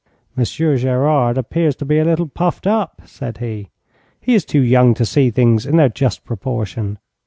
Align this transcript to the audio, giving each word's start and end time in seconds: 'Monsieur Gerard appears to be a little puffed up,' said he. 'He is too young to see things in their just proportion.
'Monsieur 0.35 0.77
Gerard 0.77 1.37
appears 1.37 1.75
to 1.75 1.85
be 1.85 1.99
a 1.99 2.03
little 2.03 2.25
puffed 2.27 2.65
up,' 2.65 3.03
said 3.05 3.37
he. 3.37 3.69
'He 4.19 4.33
is 4.33 4.45
too 4.45 4.61
young 4.63 4.95
to 4.95 5.05
see 5.05 5.29
things 5.29 5.67
in 5.67 5.77
their 5.77 5.89
just 5.89 6.25
proportion. 6.25 6.97